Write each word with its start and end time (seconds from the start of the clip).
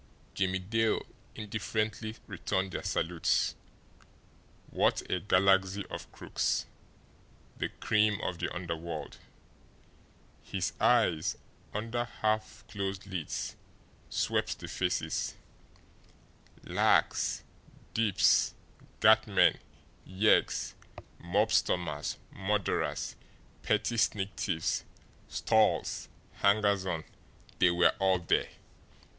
Jimmie 0.33 0.57
Dale 0.57 1.05
indifferently 1.35 2.15
returned 2.25 2.71
their 2.71 2.81
salutes. 2.81 3.53
What 4.71 5.03
a 5.11 5.19
galaxy 5.19 5.85
of 5.91 6.11
crooks 6.11 6.65
the 7.59 7.69
cream 7.69 8.19
of 8.21 8.39
the 8.39 8.51
underworld! 8.51 9.19
His 10.41 10.73
eyes, 10.81 11.37
under 11.71 12.05
half 12.23 12.65
closed 12.67 13.05
lids, 13.05 13.55
swept 14.09 14.57
the 14.57 14.67
faces 14.67 15.35
lags, 16.63 17.43
dips, 17.93 18.55
gatmen, 19.01 19.59
yeggs, 20.03 20.73
mob 21.19 21.51
stormers, 21.51 22.17
murderers, 22.31 23.15
petty 23.61 23.97
sneak 23.97 24.31
thieves, 24.35 24.83
stalls, 25.27 26.09
hangers 26.37 26.87
on 26.87 27.03
they 27.59 27.69
were 27.69 27.93
all 27.99 28.17
there. 28.17 28.49